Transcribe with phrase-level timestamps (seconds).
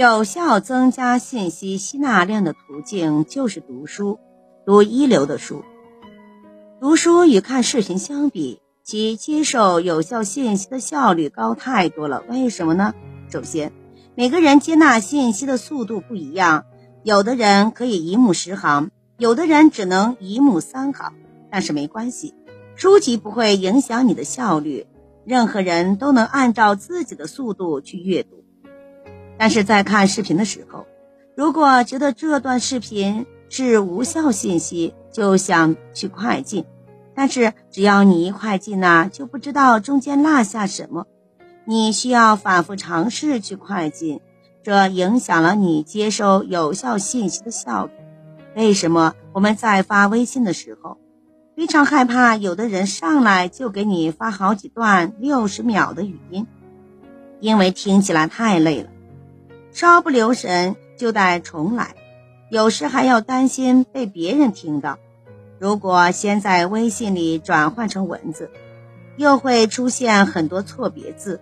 [0.00, 4.18] 有效增加信息吸纳量的途径就是读书，
[4.64, 5.62] 读一流的书。
[6.80, 12.24] 读书与看视频相比，其接受有效信息的效率高太多了。
[12.30, 12.94] 为什么呢？
[13.30, 13.72] 首先，
[14.14, 16.64] 每个人接纳信息的速度不一样，
[17.02, 21.12] 有的人可以一目十行，有的人只能一目三行。
[21.50, 22.32] 但是没关系，
[22.74, 24.86] 书籍不会影响你的效率，
[25.26, 28.39] 任何人都能按照自己的速度去阅读。
[29.40, 30.84] 但是在看视频的时候，
[31.34, 36.66] 如果觉得这段视频是无效信息，就想去快进。
[37.14, 41.06] 但是只要你一快进呢，就不知道中间落下什么。
[41.64, 44.20] 你需要反复尝试去快进，
[44.62, 47.92] 这影响了你接收有效信息的效率。
[48.54, 50.98] 为什么我们在发微信的时候，
[51.56, 56.46] 非常害怕有的人上来就给你发好几段六十秒的语音？
[57.40, 58.90] 因为听起来太累了。
[59.72, 61.94] 稍不留神就得重来，
[62.50, 64.98] 有时还要担心被别人听到。
[65.58, 68.50] 如果先在微信里转换成文字，
[69.16, 71.40] 又会出现很多错别字，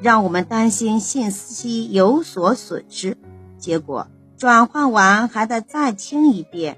[0.00, 3.16] 让我们担心信息有所损失。
[3.58, 6.76] 结果转换完还得再听一遍，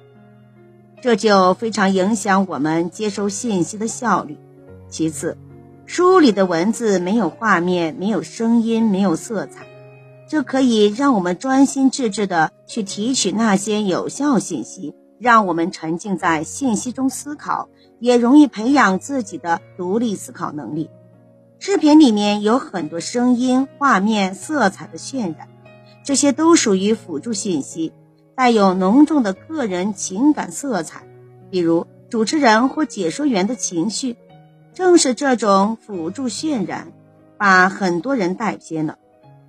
[1.01, 4.37] 这就非常影响我们接收信息的效率。
[4.89, 5.39] 其次，
[5.87, 9.67] 书里的文字没有画面，没有声音，没有色彩。
[10.33, 17.69] 这可以让我们专心致志地去提取那些有效信息，让我们沉浸在信息中思考，
[18.01, 20.89] 也容易培养自己的独立思考能力。
[21.59, 25.51] 视频里面有很多声音、画面、色彩的渲染，
[26.03, 27.93] 这些都属于辅助信息，
[28.35, 31.03] 带有浓重的个人情感色彩，
[31.51, 34.17] 比如主持人或解说员的情绪。
[34.73, 36.91] 正是这种辅助渲染，
[37.37, 38.97] 把很多人带偏了。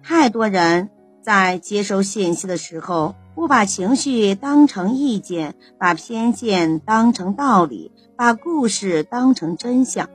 [0.05, 0.89] 太多人
[1.21, 10.09] 在接收信息的时候，不把情绪当成意见，把偏见当成道理，把故事当成真相。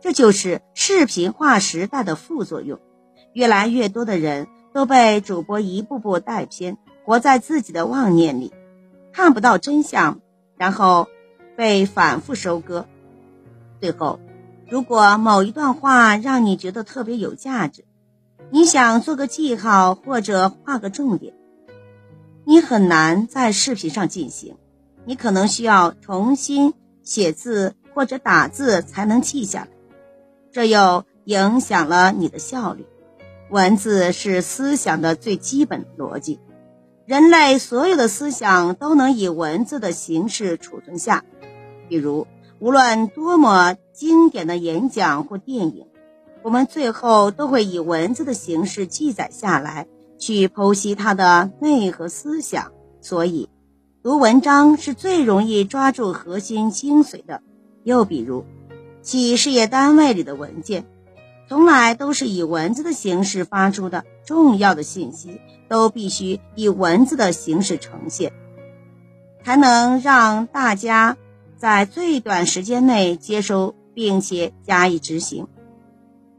[0.00, 2.80] 这就是视频化时代的副作用。
[3.32, 8.52] 越来越多的人都被主播一步步带偏，活在自己的妄念里，
[9.12, 10.20] 看不到真相，
[10.56, 11.06] 然后
[11.56, 12.86] 被反复收割。
[13.80, 14.18] 最后，
[14.68, 17.84] 如果某一段话让你觉得特别有价值，
[18.50, 21.34] 你想做个记号或者画个重点，
[22.44, 24.56] 你很难在视频上进行，
[25.04, 29.68] 你可能需要重新写字或者打字才能记下来，
[30.52, 32.86] 这又影响了你的效率。
[33.50, 36.38] 文字是思想的最基本逻辑，
[37.04, 41.24] 人类所有的思想都能以文字的形式储存下，
[41.88, 42.26] 比如
[42.60, 45.88] 无论多么经典的演讲或电影。
[46.46, 52.70] 我们最后都会以文字的形式记载下来，去剖析它的内核思想。
[53.00, 53.48] 所以，
[54.04, 57.42] 读文章是最容易抓住核心精髓的。
[57.82, 58.44] 又比如，
[59.02, 60.86] 企事业单位里的文件，
[61.48, 68.32] 从来都是以文字的形式发出的，重要的信息都必须以文字的形式呈现，
[69.42, 71.16] 才能让大家
[71.56, 75.48] 在最短时间内接收并且加以执行。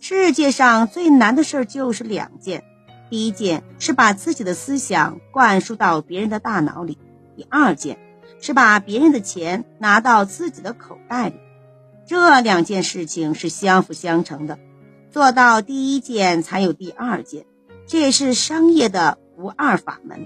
[0.09, 2.63] 世界上最难的事儿就是两件，
[3.09, 6.97] 第一件是把自己的思想灌输到别人的大脑里，
[7.35, 8.00] 第二件
[8.40, 11.35] 是把别人的钱拿到自己的口袋里。
[12.06, 14.59] 这两件事情是相辅相成的，
[15.12, 17.46] 做到第一件才有第二件，
[17.85, 20.25] 这也是商业的不二法门。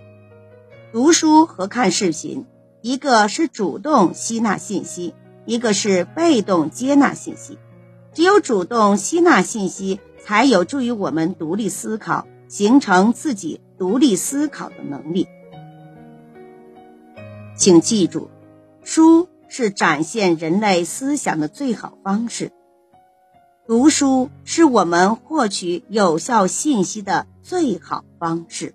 [0.93, 2.45] 读书和看视频，
[2.83, 5.15] 一个是主动吸纳信息，
[5.47, 7.57] 一个是被动接纳信息。
[8.13, 15.27] 只有主动吸纳信息，才有助于我们独立思考，形成自己独立思考的能力。
[17.55, 18.29] 请记住，
[18.83, 22.51] 书是展现人类思想的最好方式，
[23.65, 28.73] 读书是我们获取有效信息的最好方式。